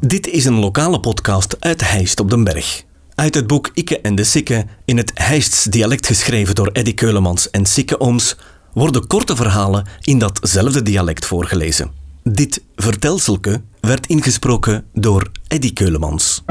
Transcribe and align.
Dit 0.00 0.26
is 0.26 0.44
een 0.44 0.58
lokale 0.58 1.00
podcast 1.00 1.56
uit 1.60 1.90
Heist 1.90 2.20
op 2.20 2.30
den 2.30 2.44
Berg. 2.44 2.84
Uit 3.14 3.34
het 3.34 3.46
boek 3.46 3.70
Ikke 3.74 4.00
en 4.00 4.14
de 4.14 4.24
Sikke, 4.24 4.66
in 4.84 4.96
het 4.96 5.10
Heists 5.14 5.64
dialect 5.64 6.06
geschreven 6.06 6.54
door 6.54 6.70
Eddy 6.72 6.94
Keulemans 6.94 7.50
en 7.50 7.66
Sikke 7.66 8.00
Ooms, 8.00 8.36
worden 8.72 9.06
korte 9.06 9.36
verhalen 9.36 9.86
in 10.02 10.18
datzelfde 10.18 10.82
dialect 10.82 11.26
voorgelezen. 11.26 11.90
Dit 12.22 12.62
vertelselke 12.76 13.62
werd 13.80 14.06
ingesproken 14.06 14.84
door 14.92 15.30
Eddy 15.48 15.72
Keulemans. 15.72 16.42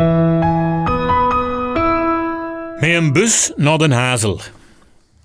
Met 2.80 2.90
een 2.90 3.14
bus 3.14 3.52
naar 3.56 3.78
Den 3.78 3.92
Hazel. 3.92 4.42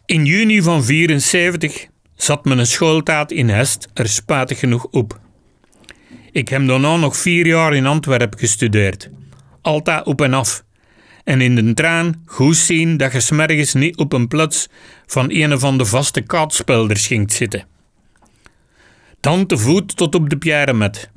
In 0.07 0.25
juni 0.25 0.63
van 0.63 0.85
74 0.85 1.87
zat 2.17 2.45
mijn 2.45 2.67
schooltaat 2.67 3.31
in 3.31 3.49
Hest 3.49 3.89
er 3.95 4.09
spatig 4.09 4.59
genoeg 4.59 4.87
op. 4.91 5.21
Ik 6.33 6.49
heb 6.49 6.67
daarna 6.67 6.97
nog 6.97 7.17
vier 7.17 7.47
jaar 7.47 7.75
in 7.75 7.87
Antwerpen 7.87 8.39
gestudeerd. 8.39 9.11
Altijd 9.63 10.05
op 10.05 10.21
en 10.21 10.35
af. 10.35 10.65
En 11.25 11.41
in 11.41 11.55
de 11.55 11.75
traan 11.75 12.23
goed 12.27 12.57
zien 12.57 12.97
dat 12.97 13.13
je 13.13 13.21
smergens 13.21 13.75
niet 13.75 13.97
op 13.97 14.13
een 14.13 14.29
plaats 14.29 14.69
van 15.07 15.31
een 15.31 15.59
van 15.59 15.79
de 15.79 15.85
vaste 15.85 16.21
kaatspelders 16.21 17.07
ging 17.07 17.33
zitten. 17.33 17.67
Dan 19.21 19.47
te 19.47 19.59
voet 19.59 19.97
tot 19.97 20.15
op 20.15 20.31
de 20.31 20.37
pierre 20.37 20.73
met. 20.73 21.11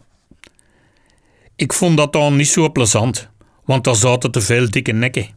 Ik 1.55 1.73
vond 1.73 1.97
dat 1.97 2.13
dan 2.13 2.35
niet 2.35 2.47
zo 2.47 2.71
plezant, 2.71 3.29
want 3.65 3.83
daar 3.83 3.95
zaten 3.95 4.31
te 4.31 4.41
veel 4.41 4.69
dikke 4.69 4.91
nekken. 4.91 5.27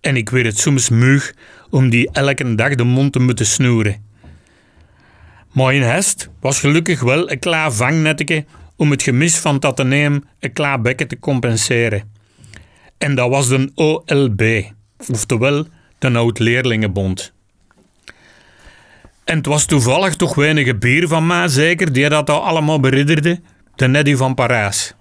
En 0.00 0.16
ik 0.16 0.30
werd 0.30 0.46
het 0.46 0.58
soms 0.58 0.88
muug 0.88 1.34
om 1.70 1.90
die 1.90 2.10
elke 2.12 2.54
dag 2.54 2.74
de 2.74 2.84
mond 2.84 3.12
te 3.12 3.18
moeten 3.18 3.46
snoeren. 3.46 4.04
Maar 5.52 5.74
in 5.74 5.82
Hest 5.82 6.28
was 6.40 6.60
gelukkig 6.60 7.00
wel 7.00 7.30
een 7.30 7.38
klaar 7.38 7.72
vangnetje 7.72 8.44
om 8.82 8.90
het 8.90 9.02
gemis 9.02 9.36
van 9.38 9.54
het 9.54 9.64
ateneum 9.64 10.24
een 10.40 10.52
klaar 10.52 10.80
bekken 10.80 11.08
te 11.08 11.18
compenseren. 11.18 12.10
En 12.98 13.14
dat 13.14 13.28
was 13.28 13.48
de 13.48 13.70
OLB, 13.74 14.64
oftewel 15.08 15.66
de 15.98 16.10
Oud-Leerlingenbond. 16.10 17.32
En 19.24 19.36
het 19.36 19.46
was 19.46 19.64
toevallig 19.64 20.16
toch 20.16 20.34
weinig 20.34 20.78
bier 20.78 21.08
van 21.08 21.26
mij 21.26 21.48
zeker 21.48 21.92
die 21.92 22.08
dat 22.08 22.30
al 22.30 22.44
allemaal 22.44 22.80
beridderde, 22.80 23.40
de 23.74 23.88
Neddy 23.88 24.14
van 24.14 24.34
Parijs. 24.34 24.94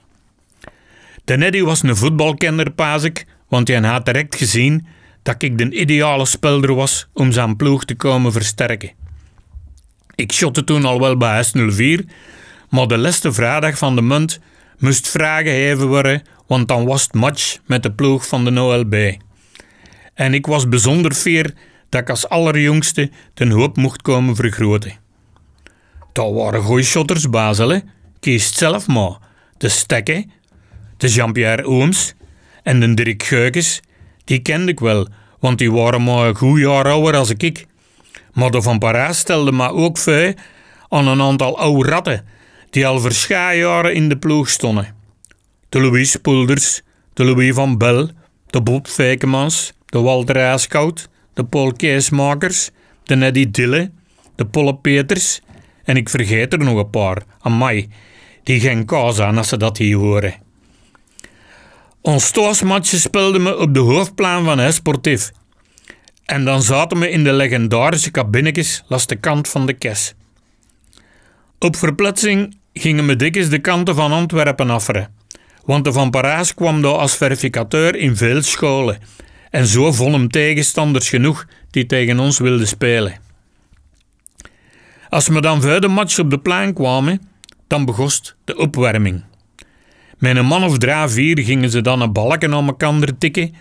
De 1.25 1.37
Neddy 1.37 1.61
was 1.61 1.83
een 1.83 1.95
voetbalkenner, 1.95 2.71
paas 2.71 3.03
ik, 3.03 3.25
want 3.49 3.67
hij 3.67 3.79
had 3.79 4.05
direct 4.05 4.35
gezien 4.35 4.85
dat 5.23 5.41
ik 5.43 5.57
de 5.57 5.69
ideale 5.69 6.25
speler 6.25 6.75
was 6.75 7.07
om 7.13 7.31
zijn 7.31 7.55
ploeg 7.55 7.85
te 7.85 7.95
komen 7.95 8.31
versterken. 8.31 8.91
Ik 10.15 10.31
shotte 10.31 10.63
toen 10.63 10.85
al 10.85 10.99
wel 10.99 11.17
bij 11.17 11.45
S04, 11.45 12.05
maar 12.71 12.87
de 12.87 12.97
laatste 12.97 13.33
vrijdag 13.33 13.77
van 13.77 13.95
de 13.95 14.01
munt 14.01 14.39
moest 14.77 15.09
vragen 15.09 15.51
even 15.51 15.87
worden, 15.87 16.21
want 16.47 16.67
dan 16.67 16.85
was 16.85 17.03
het 17.03 17.13
match 17.13 17.57
met 17.65 17.83
de 17.83 17.91
ploeg 17.91 18.27
van 18.27 18.45
de 18.45 18.61
OLB. 18.61 19.15
En 20.13 20.33
ik 20.33 20.45
was 20.45 20.69
bijzonder 20.69 21.13
fier 21.13 21.53
dat 21.89 22.01
ik 22.01 22.09
als 22.09 22.29
allerjongste 22.29 23.11
de 23.33 23.49
hoop 23.49 23.77
mocht 23.77 24.01
komen 24.01 24.35
vergroten. 24.35 24.99
Dat 26.13 26.33
waren 26.33 26.61
goeie 26.61 26.85
shotters, 26.85 27.29
Basel, 27.29 27.81
Kies 28.19 28.57
zelf 28.57 28.87
maar. 28.87 29.17
De 29.57 29.69
Stekke, 29.69 30.25
de 30.97 31.07
Jean-Pierre 31.07 31.65
Ooms 31.65 32.13
en 32.63 32.79
de 32.79 32.93
Dirk 32.93 33.23
Geukes, 33.23 33.81
die 34.23 34.39
kende 34.39 34.71
ik 34.71 34.79
wel, 34.79 35.07
want 35.39 35.57
die 35.57 35.71
waren 35.71 36.03
maar 36.03 36.27
een 36.27 36.35
goed 36.35 36.59
jaar 36.59 36.85
ouder 36.85 37.15
als 37.15 37.29
ik. 37.29 37.65
Maar 38.33 38.51
de 38.51 38.61
Van 38.61 38.79
Parijs 38.79 39.17
stelde 39.17 39.51
me 39.51 39.69
ook 39.69 39.97
voor 39.97 40.33
aan 40.89 41.07
een 41.07 41.21
aantal 41.21 41.57
oude 41.57 41.89
ratten 41.89 42.25
die 42.71 42.87
al 42.87 43.01
jaren 43.53 43.93
in 43.93 44.09
de 44.09 44.17
ploeg 44.17 44.49
stonden. 44.49 44.95
De 45.69 45.79
Louis 45.79 46.15
Poelders, 46.15 46.81
de 47.13 47.23
Louis 47.23 47.53
van 47.53 47.77
Bel, 47.77 48.09
de 48.47 48.61
Bob 48.61 48.87
Feikemans, 48.87 49.73
de 49.85 49.99
Walter 49.99 50.35
Ijskoud, 50.35 51.09
de 51.33 51.45
Paul 51.45 51.71
Keesmakers, 51.71 52.69
de 53.03 53.15
Neddy 53.15 53.51
Dille, 53.51 53.91
de 54.35 54.45
Polle 54.45 54.75
Peters 54.75 55.41
en 55.83 55.97
ik 55.97 56.09
vergeet 56.09 56.53
er 56.53 56.59
nog 56.59 56.77
een 56.77 56.89
paar, 56.89 57.23
amai, 57.39 57.89
die 58.43 58.59
geen 58.59 58.85
kaas 58.85 59.19
aan 59.19 59.37
als 59.37 59.47
ze 59.47 59.57
dat 59.57 59.77
hier 59.77 59.97
horen. 59.97 60.35
Ons 62.01 62.31
toasmatje 62.31 62.97
speelden 62.97 63.43
we 63.43 63.57
op 63.57 63.73
de 63.73 63.79
hoofdplaan 63.79 64.43
van 64.43 64.59
H 64.59 64.71
Sportief. 64.71 65.31
En 66.25 66.45
dan 66.45 66.61
zaten 66.61 66.99
we 66.99 67.09
in 67.09 67.23
de 67.23 67.33
legendarische 67.33 68.11
kabinetjes 68.11 68.83
langs 68.87 69.07
de 69.07 69.15
kant 69.15 69.47
van 69.47 69.65
de 69.65 69.73
kes. 69.73 70.13
Op 71.59 71.75
verplaatsing 71.75 72.57
gingen 72.73 73.05
we 73.05 73.15
dikwijls 73.15 73.49
de 73.49 73.59
kanten 73.59 73.95
van 73.95 74.11
Antwerpen 74.11 74.69
afferen. 74.69 75.13
Want 75.65 75.83
de 75.83 75.91
Van 75.91 76.09
Parijs 76.09 76.53
kwam 76.53 76.81
daar 76.81 76.97
als 76.97 77.15
verificateur 77.15 77.95
in 77.95 78.15
veel 78.15 78.41
scholen. 78.41 78.97
En 79.49 79.67
zo 79.67 79.91
vonden 79.91 80.27
tegenstanders 80.27 81.09
genoeg 81.09 81.45
die 81.69 81.85
tegen 81.85 82.19
ons 82.19 82.39
wilden 82.39 82.67
spelen. 82.67 83.19
Als 85.09 85.27
we 85.27 85.41
dan 85.41 85.61
voor 85.61 85.81
de 85.81 85.87
match 85.87 86.19
op 86.19 86.29
de 86.29 86.39
plein 86.39 86.73
kwamen, 86.73 87.21
dan 87.67 87.85
begost 87.85 88.35
de 88.43 88.57
opwarming. 88.57 89.23
Met 90.17 90.37
een 90.37 90.45
man 90.45 90.63
of 90.63 90.77
drie, 90.77 91.07
vier 91.07 91.39
gingen 91.39 91.69
ze 91.69 91.81
dan 91.81 92.01
een 92.01 92.13
balken 92.13 92.53
aan 92.53 92.67
elkaar 92.67 93.17
tikken, 93.17 93.55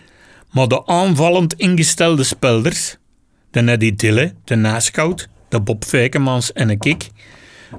maar 0.51 0.69
de 0.69 0.87
aanvallend 0.87 1.55
ingestelde 1.55 2.25
spelders, 2.25 2.97
de 3.51 3.61
Neddy 3.61 3.95
Dille, 3.95 4.35
de 4.45 4.55
Nascout, 4.55 5.29
de 5.49 5.61
Bob 5.61 5.85
Feikemans 5.85 6.53
en 6.53 6.71
ik, 6.71 7.09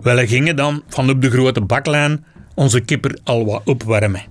wel 0.02 0.28
gingen 0.28 0.56
dan 0.56 0.84
van 0.88 1.10
op 1.10 1.22
de 1.22 1.30
grote 1.30 1.62
baklijn 1.62 2.26
onze 2.56 2.80
kipper 2.80 3.20
al 3.24 3.46
wat 3.46 3.62
opwarmen. 3.66 4.24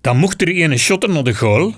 Dan 0.00 0.16
mocht 0.16 0.42
er 0.42 0.62
een 0.62 0.78
shotten 0.78 1.12
naar 1.12 1.24
de 1.24 1.34
goal. 1.34 1.74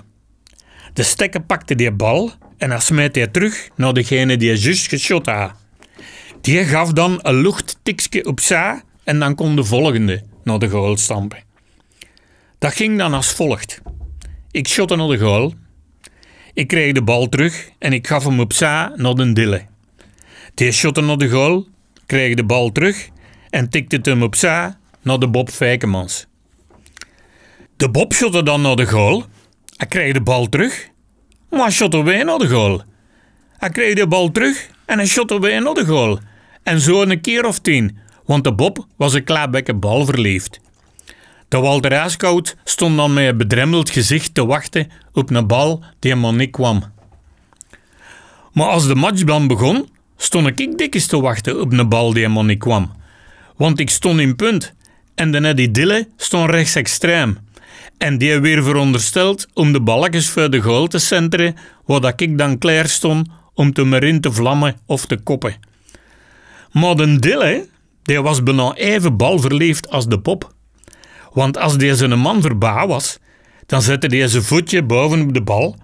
De 0.93 1.03
stekker 1.03 1.41
pakte 1.41 1.75
die 1.75 1.91
bal 1.91 2.31
en 2.57 2.69
dan 2.69 2.81
smijt 2.81 3.15
hij 3.15 3.27
terug 3.27 3.69
naar 3.75 3.93
degene 3.93 4.37
die 4.37 4.57
juist 4.57 4.87
geschot 4.87 5.25
had. 5.25 5.51
Die 6.41 6.65
gaf 6.65 6.91
dan 6.91 7.19
een 7.21 7.41
luchttikje 7.41 8.25
op 8.25 8.39
za 8.39 8.83
en 9.03 9.19
dan 9.19 9.35
kon 9.35 9.55
de 9.55 9.63
volgende 9.63 10.23
naar 10.43 10.59
de 10.59 10.69
goal 10.69 10.97
stampen. 10.97 11.43
Dat 12.59 12.73
ging 12.73 12.97
dan 12.97 13.13
als 13.13 13.31
volgt. 13.31 13.81
Ik 14.51 14.67
shotte 14.67 14.95
naar 14.95 15.07
de 15.07 15.17
goal. 15.17 15.53
Ik 16.53 16.67
kreeg 16.67 16.93
de 16.93 17.01
bal 17.01 17.29
terug 17.29 17.69
en 17.79 17.93
ik 17.93 18.07
gaf 18.07 18.23
hem 18.23 18.39
op 18.39 18.53
za 18.53 18.93
naar 18.95 19.13
de 19.13 19.33
dille. 19.33 19.65
Die 20.53 20.71
shotte 20.71 21.01
naar 21.01 21.17
de 21.17 21.29
goal, 21.29 21.67
kreeg 22.13 22.35
de 22.35 22.43
bal 22.43 22.71
terug 22.71 23.09
en 23.49 23.69
tikte 23.69 23.95
het 23.95 24.05
hem 24.05 24.23
op 24.23 24.35
za 24.35 24.79
naar 25.01 25.19
de 25.19 25.27
Bob 25.27 25.49
Feikemans. 25.49 26.25
De 27.77 27.89
Bob 27.89 28.13
shotte 28.13 28.43
dan 28.43 28.61
naar 28.61 28.75
de 28.75 28.85
goal. 28.85 29.23
Hij 29.77 29.87
kreeg 29.87 30.13
de 30.13 30.21
bal 30.21 30.49
terug, 30.49 30.89
maar 31.49 31.71
shotte 31.71 32.03
weer 32.03 32.25
naar 32.25 32.37
de 32.37 32.47
goal. 32.47 32.81
Hij 33.57 33.69
kreeg 33.69 33.95
de 33.95 34.07
bal 34.07 34.31
terug 34.31 34.69
en 34.85 34.97
hij 34.97 35.07
shotte 35.07 35.39
weer 35.39 35.61
naar 35.61 35.73
de 35.73 35.85
goal. 35.85 36.19
En 36.63 36.79
zo 36.79 37.01
een 37.01 37.21
keer 37.21 37.45
of 37.45 37.59
tien, 37.59 37.97
want 38.25 38.43
de 38.43 38.53
Bob 38.53 38.87
was 38.97 39.13
een 39.13 39.23
klaarbekke 39.23 39.73
bal 39.73 40.05
verliefd. 40.05 40.59
De 41.47 41.59
Walter 41.59 41.91
IJskoud 41.91 42.55
stond 42.63 42.97
dan 42.97 43.13
met 43.13 43.27
een 43.27 43.37
bedremmeld 43.37 43.89
gezicht 43.89 44.33
te 44.33 44.45
wachten 44.45 44.91
op 45.13 45.29
een 45.29 45.47
bal 45.47 45.79
die 45.99 46.11
helemaal 46.11 46.33
niet 46.33 46.51
kwam. 46.51 46.83
Maar 48.51 48.67
als 48.67 48.87
de 48.87 48.95
match 48.95 49.23
dan 49.23 49.47
begon, 49.47 49.89
stond 50.17 50.59
ik 50.59 50.77
dikjes 50.77 51.05
te 51.05 51.21
wachten 51.21 51.61
op 51.61 51.73
een 51.73 51.89
bal 51.89 52.13
die 52.13 52.21
helemaal 52.21 52.45
niet 52.45 52.59
kwam. 52.59 52.91
Want 53.57 53.79
ik 53.79 53.89
stond 53.89 54.19
in 54.19 54.35
punt 54.35 54.73
en 55.15 55.31
de 55.31 55.39
Neddy 55.39 55.71
Dille 55.71 56.07
stond 56.17 56.49
rechts 56.49 56.75
extreem. 56.75 57.37
En 57.97 58.17
die 58.17 58.39
weer 58.39 58.63
verondersteld 58.63 59.47
om 59.53 59.71
de 59.71 59.81
balkjes 59.81 60.29
voor 60.29 60.49
de 60.49 60.61
goal 60.61 60.87
te 60.87 60.99
centeren, 60.99 61.55
waar 61.85 62.13
ik 62.15 62.37
dan 62.37 62.57
klaar 62.57 62.87
stond 62.87 63.27
om 63.53 63.73
te 63.73 63.85
erin 63.91 64.21
te 64.21 64.31
vlammen 64.31 64.75
of 64.85 65.05
te 65.05 65.17
koppen. 65.17 65.55
Maar 66.71 66.95
de 66.95 67.19
Dille, 67.19 67.67
die 68.03 68.21
was 68.21 68.43
bijna 68.43 68.73
even 68.73 69.17
balverliefd 69.17 69.89
als 69.89 70.07
de 70.07 70.19
pop. 70.19 70.53
Want 71.33 71.57
als 71.57 71.77
deze 71.77 72.05
een 72.05 72.19
man 72.19 72.41
verbaal 72.41 72.87
was, 72.87 73.17
dan 73.65 73.81
zette 73.81 74.27
zijn 74.27 74.43
voetje 74.43 74.83
bovenop 74.83 75.33
de 75.33 75.41
bal 75.41 75.75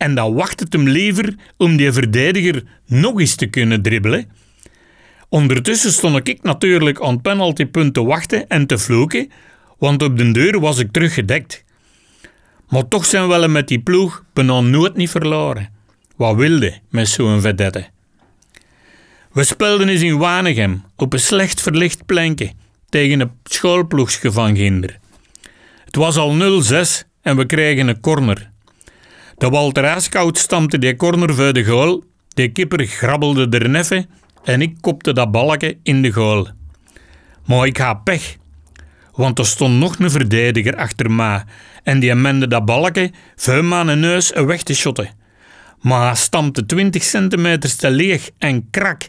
en 0.00 0.14
dan 0.14 0.34
wachtte 0.34 0.64
het 0.64 0.72
hem 0.72 0.88
liever 0.88 1.34
om 1.56 1.76
die 1.76 1.92
verdediger 1.92 2.62
nog 2.86 3.20
eens 3.20 3.34
te 3.34 3.46
kunnen 3.46 3.82
dribbelen. 3.82 4.30
Ondertussen 5.28 5.92
stond 5.92 6.28
ik 6.28 6.42
natuurlijk 6.42 7.00
aan 7.00 7.12
het 7.12 7.22
penaltypunt 7.22 7.94
te 7.94 8.02
wachten 8.02 8.48
en 8.48 8.66
te 8.66 8.78
vloeken, 8.78 9.30
want 9.78 10.02
op 10.02 10.18
de 10.18 10.30
deur 10.30 10.60
was 10.60 10.78
ik 10.78 10.92
teruggedekt. 10.92 11.64
Maar 12.68 12.88
toch 12.88 13.06
zijn 13.06 13.28
we 13.28 13.48
met 13.48 13.68
die 13.68 13.80
ploeg 13.80 14.24
bijna 14.32 14.60
nooit 14.60 14.96
niet 14.96 15.10
verloren. 15.10 15.68
Wat 16.16 16.36
wilde 16.36 16.78
met 16.88 17.08
zo'n 17.08 17.40
vedette? 17.40 17.88
We 19.32 19.44
speelden 19.44 19.88
eens 19.88 20.02
in 20.02 20.18
Wanegem 20.18 20.84
op 20.96 21.12
een 21.12 21.20
slecht 21.20 21.60
verlicht 21.60 22.06
pleintje 22.06 22.52
tegen 22.88 23.20
een 23.20 23.30
schoolploegsje 23.44 24.32
van 24.32 24.56
Ginder. 24.56 24.98
Het 25.84 25.96
was 25.96 26.16
al 26.16 26.62
0-6 26.62 27.06
en 27.22 27.36
we 27.36 27.46
kregen 27.46 27.88
een 27.88 28.00
corner. 28.00 28.49
De 29.40 29.48
Walter 29.48 29.86
Aaskoud 29.86 30.38
stampte 30.38 30.78
die 30.78 30.96
corner 30.96 31.34
voor 31.34 31.52
de 31.52 31.64
goal, 31.64 32.04
de 32.28 32.48
kipper 32.48 32.86
grabbelde 32.86 33.58
er 33.58 33.68
neffen 33.68 34.06
en 34.44 34.60
ik 34.60 34.76
kopte 34.80 35.12
dat 35.12 35.30
balken 35.30 35.78
in 35.82 36.02
de 36.02 36.12
goal. 36.12 36.48
Maar 37.46 37.66
ik 37.66 37.78
ga 37.78 37.94
pech. 37.94 38.36
want 39.12 39.38
er 39.38 39.46
stond 39.46 39.78
nog 39.78 39.98
een 39.98 40.10
verdediger 40.10 40.76
achter 40.76 41.10
me 41.10 41.42
en 41.82 42.00
die 42.00 42.14
mende 42.14 42.48
dat 42.48 42.64
balken 42.64 43.14
vuil 43.36 43.62
mijn 43.62 44.00
neus 44.00 44.30
weg 44.30 44.62
te 44.62 44.74
shotten. 44.74 45.10
Maar 45.80 46.06
hij 46.06 46.16
stampte 46.16 46.66
20 46.66 47.02
centimeter 47.02 47.76
te 47.76 47.90
leeg 47.90 48.30
en 48.38 48.70
krak. 48.70 49.08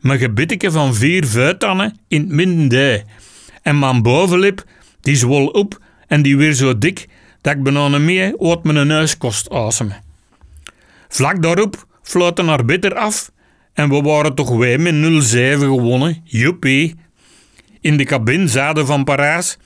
Mijn 0.00 0.18
gebitteke 0.18 0.70
van 0.70 0.94
vier 0.94 1.26
vuitannen 1.26 1.98
in 2.08 2.20
het 2.20 2.30
midden 2.30 3.04
En 3.62 3.78
mijn 3.78 4.02
bovenlip, 4.02 4.64
die 5.00 5.16
zwol 5.16 5.46
op 5.46 5.80
en 6.06 6.22
die 6.22 6.36
weer 6.36 6.52
zo 6.52 6.78
dik 6.78 7.08
dat 7.40 7.56
ik 7.56 7.62
bijna 7.62 7.98
meer 7.98 8.34
wat 8.38 8.64
mijn 8.64 8.86
neus 8.86 9.18
kost 9.18 9.50
asemen. 9.50 10.02
Vlak 11.08 11.42
daarop 11.42 11.86
floten 12.02 12.44
naar 12.44 12.64
bitter 12.64 12.94
af 12.94 13.30
en 13.72 13.88
we 13.88 14.00
waren 14.00 14.34
toch 14.34 14.56
wij 14.56 14.78
met 14.78 14.94
0-7 14.94 15.58
gewonnen. 15.58 16.20
Joepie. 16.24 16.94
In 17.80 17.96
de 17.96 18.04
cabine 18.04 18.48
zaden 18.48 18.86
van 18.86 19.04
Parijs. 19.04 19.58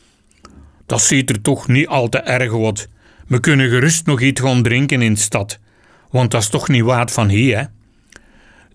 Dat 0.86 1.02
ziet 1.02 1.30
er 1.30 1.42
toch 1.42 1.68
niet 1.68 1.86
al 1.86 2.08
te 2.08 2.18
erg 2.18 2.52
wat. 2.52 2.88
We 3.26 3.40
kunnen 3.40 3.68
gerust 3.68 4.06
nog 4.06 4.20
iets 4.20 4.40
gaan 4.40 4.62
drinken 4.62 5.02
in 5.02 5.14
de 5.14 5.20
stad. 5.20 5.58
Want 6.10 6.30
dat 6.30 6.42
is 6.42 6.48
toch 6.48 6.68
niet 6.68 6.82
waard 6.82 7.12
van 7.12 7.28
hier, 7.28 7.58
hè? 7.58 7.64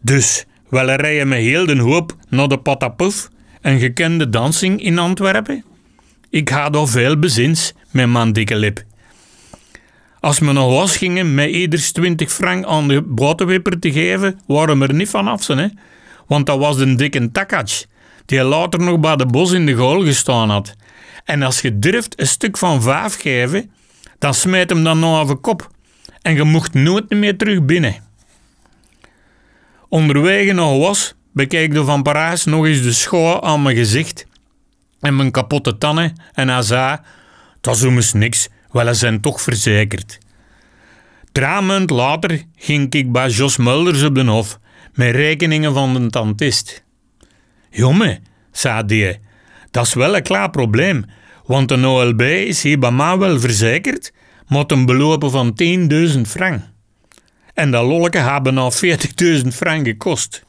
Dus, 0.02 0.46
we 0.70 0.80
rijden 0.96 1.28
met 1.28 1.40
heel 1.40 1.66
de 1.66 1.80
hoop 1.80 2.16
naar 2.30 2.48
de 2.48 2.58
Patapuf, 2.58 3.30
een 3.62 3.80
gekende 3.80 4.30
dansing 4.30 4.82
in 4.82 5.00
Antwerpen. 5.00 5.64
Ik 6.30 6.50
ga 6.50 6.70
daar 6.70 6.88
veel 6.88 7.20
bezins 7.20 7.74
met 7.92 8.10
mijn 8.10 8.34
dikke 8.34 8.56
lip. 8.56 8.84
Als 10.20 10.40
we 10.40 10.52
nog 10.52 10.74
was 10.74 10.98
gingen 10.98 11.36
met 11.36 11.50
ieders 11.50 11.92
20 11.92 12.32
frank 12.32 12.66
aan 12.66 12.88
de 12.88 13.02
botenwipper 13.02 13.80
te 13.80 13.92
geven, 13.92 14.40
waren 14.48 14.80
we 14.80 14.88
er 14.88 14.94
niet 14.94 15.10
van 15.10 15.28
af, 15.28 15.48
hè? 15.48 15.68
Want 16.28 16.46
dat 16.46 16.58
was 16.58 16.80
een 16.80 16.98
dikke 16.98 17.32
takatsch, 17.32 17.84
die 18.26 18.44
later 18.44 18.80
nog 18.80 19.00
bij 19.00 19.16
de 19.16 19.26
bos 19.26 19.52
in 19.52 19.66
de 19.66 19.74
goal 19.74 20.04
gestaan 20.04 20.50
had. 20.50 20.76
En 21.26 21.42
als 21.42 21.62
je 21.62 21.80
durft 21.80 22.20
een 22.20 22.28
stuk 22.28 22.58
van 22.58 22.82
vijf 22.82 23.22
geven, 23.22 23.72
dan 24.20 24.34
smijt 24.34 24.70
hem 24.70 24.84
dan 24.84 25.00
nog 25.00 25.22
over 25.22 25.36
kop. 25.36 25.72
En 26.22 26.36
je 26.36 26.44
mocht 26.44 26.74
nooit 26.74 27.10
meer 27.10 27.38
terug 27.38 27.66
binnen. 27.66 27.96
Onderwege 29.90 30.52
nog 30.52 30.78
was, 30.78 31.16
bekijkte 31.34 31.84
Van 31.84 32.04
Parijs 32.04 32.46
nog 32.46 32.66
eens 32.66 32.82
de 32.82 32.94
school 32.94 33.44
aan 33.44 33.62
mijn 33.62 33.76
gezicht 33.76 34.26
en 35.00 35.16
mijn 35.16 35.32
kapotte 35.32 35.78
tanden 35.78 36.16
en 36.34 36.48
hij 36.50 37.00
dat 37.62 37.76
is 37.76 37.82
immers 37.82 38.14
niks, 38.14 38.50
wel, 38.72 38.94
zijn 38.94 39.22
toch 39.22 39.42
verzekerd. 39.42 40.18
Drie 41.32 41.86
later 41.94 42.44
ging 42.56 42.94
ik 42.94 43.12
bij 43.12 43.30
Jos 43.30 43.58
Mulders 43.58 44.04
op 44.04 44.16
de 44.16 44.24
hof 44.24 44.60
met 44.94 45.16
rekeningen 45.16 45.74
van 45.74 45.94
de 45.94 46.10
tantist. 46.10 46.84
Jongen, 47.70 48.24
zei 48.52 48.86
die, 48.86 49.20
dat 49.72 49.86
is 49.86 49.94
wel 49.94 50.16
een 50.16 50.24
klaar 50.24 50.50
probleem, 50.50 51.06
want 51.46 51.70
de 51.70 51.88
OLB 51.88 52.22
is 52.22 52.64
hier 52.64 52.80
bij 52.80 52.92
mij 52.92 53.18
wel 53.18 53.40
verzekerd, 53.40 54.14
met 54.48 54.72
een 54.72 54.86
belopen 54.86 55.32
van 55.32 55.60
10.000 56.16 56.22
frank. 56.22 56.62
En 57.54 57.72
dat 57.72 57.86
lolleke 57.86 58.18
hebben 58.18 58.58
al 58.58 58.72
40.000 58.74 59.48
frank 59.48 59.88
gekost. 59.88 60.46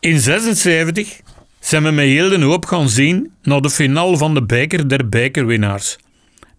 In 0.00 0.20
76 0.20 1.20
zijn 1.66 1.82
we 1.82 1.90
met 1.90 2.04
heel 2.04 2.40
hoop 2.40 2.64
gaan 2.64 2.88
zien 2.88 3.32
naar 3.42 3.60
de 3.60 3.70
finale 3.70 4.16
van 4.16 4.34
de 4.34 4.42
beker 4.42 4.88
der 4.88 5.08
bekerwinnaars. 5.08 5.96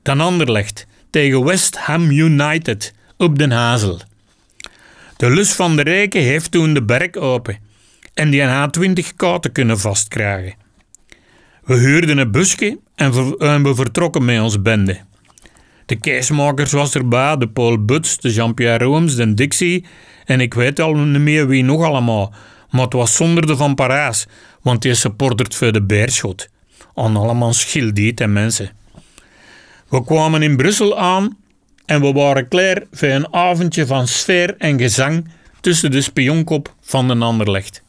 Dan 0.02 0.22
Anderlecht 0.22 0.88
tegen 1.10 1.44
West 1.44 1.78
Ham 1.78 2.10
United 2.10 2.94
op 3.18 3.38
Den 3.38 3.52
Hazel. 3.52 4.00
De 5.18 5.30
Lus 5.30 5.54
van 5.54 5.76
de 5.76 5.82
Rijken 5.82 6.22
heeft 6.22 6.52
toen 6.52 6.74
de 6.74 6.84
berg 6.84 7.14
open 7.14 7.58
en 8.14 8.30
die 8.30 8.44
had 8.44 8.74
20 8.74 9.16
kaarten 9.16 9.52
kunnen 9.52 9.80
vastkrijgen. 9.80 10.54
We 11.64 11.76
huurden 11.76 12.18
een 12.18 12.32
busje 12.32 12.80
en 12.96 13.64
we 13.64 13.76
vertrokken 13.76 14.26
met 14.26 14.42
ons 14.42 14.62
bende. 14.62 15.00
De 15.86 15.96
keismakers 15.96 16.72
was 16.72 16.96
erbij, 16.96 17.38
de 17.38 17.48
Paul 17.48 17.86
Butts, 17.86 18.18
de 18.18 18.34
Jean-Pierre 18.34 18.84
Rooms, 18.84 19.16
de 19.16 19.34
Dixie 19.34 19.86
en 20.26 20.42
ik 20.42 20.54
weet 20.54 20.80
al 20.80 20.96
niet 20.96 21.22
meer 21.22 21.48
wie 21.48 21.64
nog 21.64 21.84
allemaal. 21.84 22.34
Maar 22.70 22.84
het 22.84 22.94
was 22.94 23.16
zonder 23.16 23.48
de 23.48 23.56
Van 23.56 23.76
Parijs, 23.76 24.26
want 24.62 24.82
die 24.82 24.94
supportert 24.94 25.56
voor 25.56 25.72
de 25.72 25.84
Beerschot. 25.84 26.48
Aan 26.96 27.18
allemaal 27.18 27.54
schildiet 27.54 28.22
en 28.22 28.34
mensen. 28.34 28.72
We 29.90 30.04
kwamen 30.04 30.42
in 30.42 30.58
Brussel 30.58 30.98
aan 30.98 31.38
en 31.86 32.02
we 32.02 32.12
waren 32.12 32.48
klaar 32.48 32.84
voor 32.92 33.08
een 33.08 33.34
avondje 33.34 33.86
van 33.86 34.08
sfeer 34.08 34.56
en 34.58 34.80
gezang 34.80 35.28
tussen 35.62 35.92
de 35.92 36.02
spionkop 36.02 36.74
van 36.82 37.08
de 37.08 37.16
Anderlecht. 37.16 37.84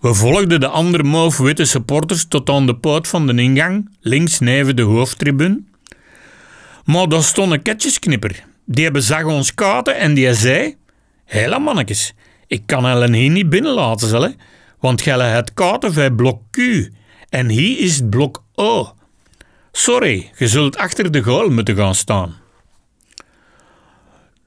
We 0.00 0.14
volgden 0.14 0.60
de 0.60 0.68
andere 0.68 1.02
mauve-witte 1.02 1.64
supporters 1.64 2.26
tot 2.28 2.50
aan 2.50 2.66
de 2.66 2.76
poort 2.76 3.08
van 3.08 3.26
de 3.26 3.42
ingang, 3.42 3.90
links 4.00 4.38
neven 4.38 4.76
de 4.76 4.82
hoofdtribune. 4.82 5.60
Maar 6.84 7.08
daar 7.08 7.22
stond 7.22 7.52
een 7.52 7.62
ketjesknipper. 7.62 8.44
Die 8.64 8.90
bezag 8.90 9.24
ons 9.24 9.54
kaarten 9.54 9.96
en 9.96 10.14
die 10.14 10.34
zei... 10.34 10.76
Hela 11.24 11.58
mannetjes, 11.58 12.14
ik 12.48 12.62
kan 12.66 12.84
hen 12.84 13.12
hier 13.12 13.30
niet 13.30 13.48
binnenlaten, 13.48 14.08
zal, 14.08 14.32
want 14.80 15.02
gij 15.02 15.30
het 15.30 15.54
kaarten 15.54 15.94
bij 15.94 16.10
blok 16.10 16.42
Q 16.50 16.58
en 17.28 17.48
hier 17.48 17.78
is 17.78 17.96
het 17.96 18.10
blok 18.10 18.44
O. 18.54 18.92
Sorry, 19.72 20.30
je 20.36 20.48
zult 20.48 20.76
achter 20.76 21.10
de 21.10 21.22
goal 21.22 21.48
moeten 21.48 21.76
gaan 21.76 21.94
staan. 21.94 22.36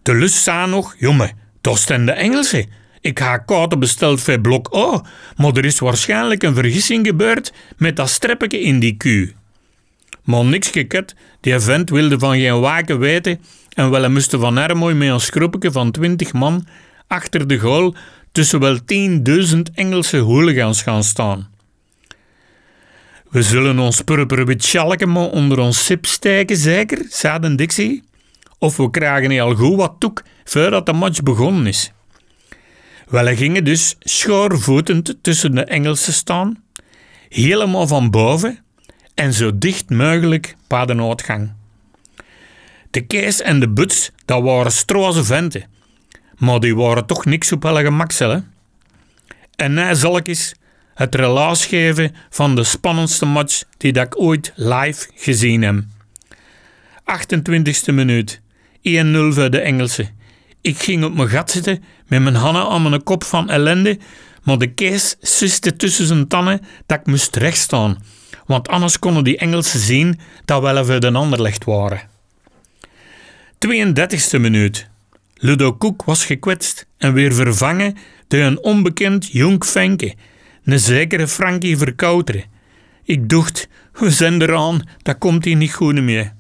De 0.01 0.13
lust 0.13 0.44
zei 0.44 0.69
nog, 0.69 0.95
jongen, 0.98 1.38
dat 1.62 1.80
zijn 1.80 2.06
de 2.06 2.12
Engelsen. 2.12 2.69
Ik 3.01 3.19
ga 3.19 3.38
kaarten 3.38 3.80
besteld 3.80 4.21
voor 4.21 4.42
blok 4.42 4.68
O, 4.75 5.01
maar 5.36 5.51
er 5.54 5.65
is 5.65 5.80
waarschijnlijk 5.80 6.44
een 6.44 6.56
vergissing 6.56 7.07
gebeurd 7.07 7.54
met 7.77 7.95
dat 7.95 8.09
streppetje 8.09 8.59
in 8.62 8.80
die 8.80 8.97
Q. 8.97 9.33
Maar 10.24 10.45
niks 10.45 10.69
geket, 10.69 11.15
die 11.42 11.59
vent 11.59 11.89
wilde 11.89 12.19
van 12.19 12.36
geen 12.36 12.59
waken 12.59 13.00
weten 13.00 13.42
en 13.69 13.89
wel 13.89 14.09
moesten 14.09 14.39
van 14.39 14.57
Ermooi 14.57 14.95
met 14.95 15.09
een 15.09 15.19
schroepje 15.19 15.71
van 15.71 15.92
twintig 15.92 16.33
man 16.33 16.68
achter 17.11 17.47
de 17.47 17.59
goal 17.59 17.95
tussen 18.31 18.59
wel 18.59 18.77
10.000 18.77 19.61
Engelse 19.73 20.17
hooligans 20.17 20.81
gaan 20.81 21.03
staan. 21.03 21.49
We 23.29 23.41
zullen 23.41 23.79
ons 23.79 24.01
purperwit 24.01 24.63
schalken 24.63 25.11
maar 25.11 25.29
onder 25.29 25.59
ons 25.59 25.85
sip 25.85 26.05
steken, 26.05 26.57
zeker, 26.57 27.05
zei 27.09 27.55
Dixie. 27.55 28.03
Of 28.57 28.77
we 28.77 28.89
krijgen 28.89 29.39
al 29.39 29.55
goed 29.55 29.75
wat 29.75 29.95
toek 29.99 30.23
voordat 30.43 30.85
de 30.85 30.93
match 30.93 31.23
begonnen 31.23 31.67
is. 31.67 31.91
Wel, 33.07 33.35
gingen 33.35 33.63
dus 33.63 33.95
schoorvoetend 33.99 35.15
tussen 35.21 35.55
de 35.55 35.63
Engelsen 35.63 36.13
staan, 36.13 36.63
helemaal 37.29 37.87
van 37.87 38.09
boven 38.09 38.59
en 39.15 39.33
zo 39.33 39.57
dicht 39.57 39.89
mogelijk 39.89 40.55
bij 40.67 40.85
de. 40.85 41.55
De 42.91 43.01
Kees 43.01 43.41
en 43.41 43.59
de 43.59 43.69
Buts, 43.69 44.11
dat 44.25 44.44
waren 44.44 44.71
stroze 44.71 45.23
venten, 45.23 45.65
maar 46.42 46.60
die 46.60 46.76
waren 46.76 47.06
toch 47.06 47.26
niks 47.26 47.52
op 47.52 47.64
hun 47.64 47.78
gemak, 47.78 48.12
En 49.56 49.78
hij 49.78 49.95
zal 49.95 50.18
ik 50.18 50.28
eens 50.28 50.54
het 50.94 51.16
relaas 51.16 51.66
geven 51.66 52.16
van 52.30 52.56
de 52.56 52.64
spannendste 52.64 53.26
match 53.26 53.64
die 53.78 53.94
ik 53.94 54.21
ooit 54.21 54.54
live 54.56 55.10
gezien 55.16 55.62
heb. 55.62 55.83
28e 57.04 57.94
minuut, 57.94 58.42
1-0 58.78 58.81
voor 59.30 59.50
de 59.50 59.60
Engelsen. 59.60 60.10
Ik 60.62 60.78
ging 60.78 61.04
op 61.04 61.14
mijn 61.14 61.30
gat 61.30 61.52
zitten 61.52 61.83
met 62.07 62.21
mijn 62.21 62.36
handen 62.36 62.68
aan 62.68 62.90
mijn 62.90 63.04
kop 63.04 63.24
van 63.24 63.50
ellende, 63.50 64.00
maar 64.44 64.57
de 64.57 64.74
kees 64.74 65.16
siste 65.19 65.76
tussen 65.76 66.06
zijn 66.06 66.28
tanden 66.28 66.62
dat 66.86 67.00
ik 67.00 67.06
moest 67.06 67.36
rechtstaan, 67.36 68.04
want 68.45 68.68
anders 68.68 69.00
konden 69.00 69.24
die 69.24 69.38
Engelsen 69.38 69.80
zien 69.80 70.19
dat 70.45 70.62
we 70.62 70.80
even 70.80 71.02
de 71.02 71.12
Anderlecht 71.12 71.64
waren. 71.64 72.02
32e 73.68 74.40
minuut. 74.40 74.90
Ludo 75.44 75.74
Koek 75.74 76.04
was 76.04 76.26
gekwetst 76.26 76.86
en 76.98 77.14
weer 77.14 77.33
vervangen 77.33 77.98
door 78.28 78.40
een 78.40 78.64
onbekend 78.64 79.31
jong 79.31 79.66
Fenke, 79.66 80.14
een 80.64 80.80
zekere 80.80 81.28
Frankie 81.28 81.78
Verkouteren. 81.78 82.44
Ik 83.04 83.30
dacht, 83.30 83.68
we 83.94 84.12
zijn 84.12 84.42
eraan, 84.42 84.88
dat 85.02 85.18
komt 85.18 85.45
hier 85.45 85.56
niet 85.56 85.74
goed 85.74 86.02
meer. 86.02 86.33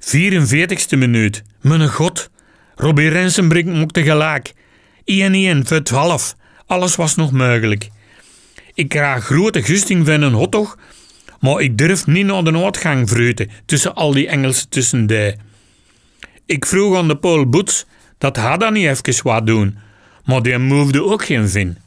44e 0.00 0.98
minuut. 0.98 1.42
Mijn 1.60 1.88
god. 1.88 2.30
Robbie 2.74 3.08
Rensenbrink 3.08 3.66
mocht 3.66 3.98
gelijk. 3.98 4.52
1-1 4.52 4.54
voor 5.62 5.82
12. 5.82 6.36
Alles 6.66 6.96
was 6.96 7.14
nog 7.14 7.32
mogelijk. 7.32 7.88
Ik 8.74 8.88
krijg 8.88 9.24
grote 9.24 9.62
gusting 9.62 10.06
van 10.06 10.22
een 10.22 10.32
hotdog, 10.32 10.78
maar 11.40 11.60
ik 11.60 11.78
durf 11.78 12.06
niet 12.06 12.26
naar 12.26 12.44
de 12.44 12.62
uitgang 12.64 13.08
vreten 13.08 13.50
tussen 13.66 13.94
al 13.94 14.12
die 14.12 14.28
Engelsen 14.28 14.68
tussen 14.68 15.06
de. 15.06 15.36
Ik 16.46 16.66
vroeg 16.66 16.96
aan 16.96 17.08
de 17.08 17.16
Paul 17.16 17.48
Boots 17.48 17.84
dat 18.18 18.36
hij 18.36 18.56
dan 18.56 18.72
niet 18.72 18.86
even 18.86 19.24
wat 19.24 19.46
doen, 19.46 19.78
maar 20.24 20.42
die 20.42 20.58
movede 20.58 21.04
ook 21.04 21.24
geen 21.24 21.48
vin. 21.48 21.78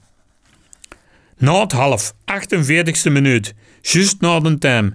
Na 1.37 1.59
het 1.59 1.71
half, 1.71 2.13
48e 2.13 3.11
minuut, 3.11 3.53
juist 3.81 4.21
na 4.21 4.39
de 4.39 4.57
time, 4.57 4.93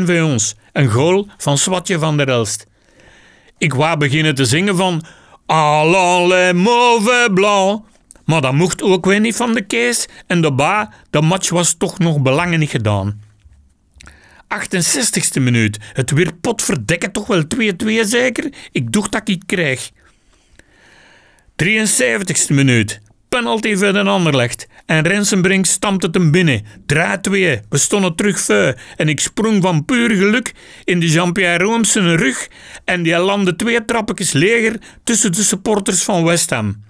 2-1 0.00 0.04
voor 0.04 0.22
ons, 0.22 0.54
een 0.72 0.90
goal 0.90 1.28
van 1.36 1.58
Swatje 1.58 1.98
van 1.98 2.16
der 2.16 2.28
Elst. 2.28 2.66
Ik 3.58 3.74
wou 3.74 3.96
beginnen 3.96 4.34
te 4.34 4.44
zingen 4.44 4.76
van 4.76 5.04
Allons 5.46 6.28
les 6.28 6.52
mauvais 6.52 7.28
blancs, 7.34 7.82
maar 8.24 8.40
dat 8.40 8.52
mocht 8.52 8.82
ook 8.82 9.04
weer 9.04 9.20
niet 9.20 9.36
van 9.36 9.54
de 9.54 9.62
kees 9.62 10.08
en 10.26 10.40
de 10.40 10.52
ba, 10.52 10.92
de 11.10 11.20
match 11.20 11.50
was 11.50 11.74
toch 11.74 11.98
nog 11.98 12.20
belangen 12.20 12.58
niet 12.58 12.70
gedaan. 12.70 13.20
68ste 14.48 15.40
minuut. 15.40 15.78
Het 15.92 16.10
weer 16.10 16.34
potverdekken 16.40 17.12
toch 17.12 17.26
wel 17.26 17.42
2-2 17.56 17.86
zeker? 18.00 18.52
Ik 18.70 18.92
doe 18.92 19.08
dat 19.08 19.28
ik 19.28 19.42
krijg. 19.46 19.90
73ste 21.64 22.54
minuut. 22.54 23.00
Penalty 23.28 23.76
voor 23.76 23.92
de 23.92 24.02
Anderlecht. 24.02 24.68
En 24.86 25.06
Rensenbrink 25.06 25.66
stampt 25.66 26.02
het 26.02 26.14
hem 26.14 26.30
binnen. 26.30 26.64
Draai 26.86 27.20
2. 27.20 27.60
We 27.68 27.78
stonden 27.78 28.14
terug 28.14 28.40
voor. 28.40 28.74
En 28.96 29.08
ik 29.08 29.20
sprong 29.20 29.62
van 29.62 29.84
puur 29.84 30.10
geluk 30.10 30.52
in 30.84 31.00
de 31.00 31.08
Jean-Pierre 31.08 31.64
Roomse 31.64 32.14
rug. 32.14 32.48
En 32.84 33.02
die 33.02 33.18
landde 33.18 33.56
twee 33.56 33.84
trappetjes 33.84 34.32
leger 34.32 34.76
tussen 35.04 35.32
de 35.32 35.42
supporters 35.42 36.02
van 36.02 36.24
West 36.24 36.50
Ham. 36.50 36.84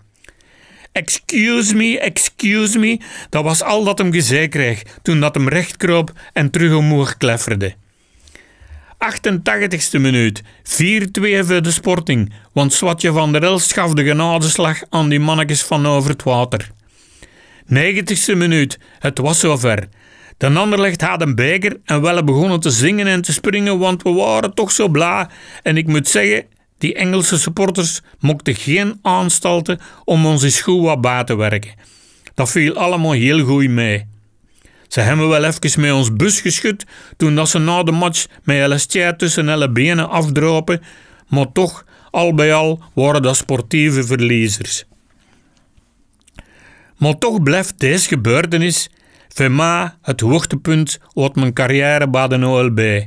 Excuse 0.96 1.74
me, 1.74 1.98
excuse 1.98 2.78
me, 2.78 3.00
dat 3.28 3.44
was 3.44 3.62
al 3.62 3.84
dat 3.84 3.98
hem 3.98 4.12
gezegd 4.12 4.48
kreeg 4.48 4.82
toen 5.02 5.20
dat 5.20 5.34
hem 5.34 5.48
recht 5.48 5.76
kroop 5.76 6.12
en 6.32 6.50
terug 6.50 6.74
omhoog 6.74 7.16
klefferde. 7.16 7.74
88ste 8.94 10.00
minuut, 10.00 10.42
4-2 10.42 10.44
voor 11.20 11.62
de 11.62 11.70
Sporting, 11.70 12.32
want 12.52 12.72
Swatje 12.72 13.12
van 13.12 13.32
der 13.32 13.42
Elst 13.42 13.72
gaf 13.72 13.92
de 13.92 14.04
genadeslag 14.04 14.80
aan 14.90 15.08
die 15.08 15.20
mannetjes 15.20 15.62
van 15.62 15.86
over 15.86 16.10
het 16.10 16.22
water. 16.22 16.70
90ste 17.74 18.36
minuut, 18.36 18.78
het 18.98 19.18
was 19.18 19.40
zover. 19.40 19.88
De 20.36 20.46
Anderlecht 20.46 21.00
had 21.00 21.22
een 21.22 21.34
beker 21.34 21.80
en 21.84 22.00
wel 22.00 22.24
begonnen 22.24 22.60
te 22.60 22.70
zingen 22.70 23.06
en 23.06 23.22
te 23.22 23.32
springen, 23.32 23.78
want 23.78 24.02
we 24.02 24.12
waren 24.12 24.54
toch 24.54 24.72
zo 24.72 24.88
blij. 24.88 25.26
En 25.62 25.76
ik 25.76 25.86
moet 25.86 26.08
zeggen, 26.08 26.44
die 26.78 26.94
Engelse 26.94 27.38
supporters 27.38 28.00
mochten 28.18 28.54
geen 28.54 28.98
aanstalten 29.02 29.78
om 30.04 30.26
ons 30.26 30.42
eens 30.42 30.64
wat 30.64 31.00
bij 31.00 31.24
te 31.24 31.36
werken. 31.36 31.74
Dat 32.34 32.50
viel 32.50 32.74
allemaal 32.74 33.12
heel 33.12 33.44
goed 33.44 33.68
mee. 33.68 34.06
Ze 34.88 35.00
hebben 35.00 35.28
wel 35.28 35.44
even 35.44 35.80
met 35.80 35.92
ons 35.92 36.12
bus 36.12 36.40
geschud 36.40 36.84
toen 37.16 37.34
dat 37.34 37.48
ze 37.48 37.58
na 37.58 37.82
de 37.82 37.92
match 37.92 38.26
met 38.44 38.72
LST 38.72 38.98
tussen 39.16 39.48
alle 39.48 39.70
benen 39.70 40.08
afdropen, 40.08 40.82
maar 41.28 41.52
toch, 41.52 41.84
al 42.10 42.34
bij 42.34 42.54
al, 42.54 42.82
waren 42.94 43.22
dat 43.22 43.36
sportieve 43.36 44.04
verliezers. 44.04 44.84
Maar 46.96 47.18
toch 47.18 47.42
blijft 47.42 47.78
deze 47.78 48.08
gebeurtenis 48.08 48.90
voor 49.28 49.50
mij 49.50 49.90
het 50.02 50.20
hoogtepunt 50.20 50.98
uit 51.14 51.36
mijn 51.36 51.52
carrière 51.52 52.10
bij 52.10 52.28
de 52.28 52.46
OLB. 52.46 53.06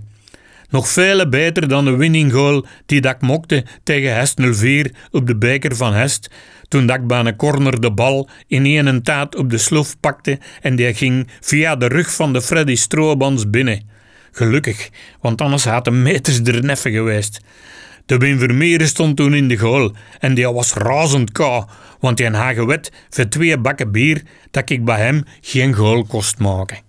Nog 0.69 0.89
veel 0.89 1.29
beter 1.29 1.67
dan 1.67 1.85
de 1.85 1.95
winning 1.95 2.33
goal 2.33 2.65
die 2.85 3.01
dat 3.01 3.15
ik 3.15 3.21
mokte 3.21 3.65
tegen 3.83 4.13
Hest 4.13 4.39
04 4.53 4.91
op 5.11 5.27
de 5.27 5.37
beker 5.37 5.75
van 5.75 5.93
Hest. 5.93 6.29
Toen 6.67 6.89
ik 6.89 7.07
bij 7.07 7.35
corner 7.35 7.81
de 7.81 7.91
bal 7.91 8.29
in 8.47 8.65
een 8.65 9.03
taat 9.03 9.35
op 9.35 9.49
de 9.49 9.57
slof 9.57 9.99
pakte 9.99 10.39
en 10.61 10.75
die 10.75 10.93
ging 10.93 11.27
via 11.39 11.75
de 11.75 11.87
rug 11.87 12.13
van 12.13 12.33
de 12.33 12.41
Freddy 12.41 12.75
Stroobans 12.75 13.49
binnen. 13.49 13.89
Gelukkig, 14.31 14.89
want 15.21 15.41
anders 15.41 15.65
had 15.65 15.85
de 15.85 15.91
meters 15.91 16.39
er 16.39 16.63
neffen 16.63 16.91
geweest. 16.91 17.39
De 18.05 18.17
Wim 18.17 18.39
Vermeer 18.39 18.87
stond 18.87 19.15
toen 19.15 19.33
in 19.33 19.47
de 19.47 19.57
goal 19.57 19.95
en 20.19 20.33
die 20.33 20.51
was 20.51 20.73
razend 20.73 21.31
kou, 21.31 21.65
want 21.99 22.19
hij 22.19 22.29
had 22.29 22.55
gewet 22.55 22.91
voor 23.09 23.27
twee 23.27 23.57
bakken 23.57 23.91
bier 23.91 24.21
dat 24.51 24.69
ik 24.69 24.85
bij 24.85 24.97
hem 24.97 25.23
geen 25.41 25.73
goal 25.73 26.03
kost 26.03 26.39
maken. 26.39 26.88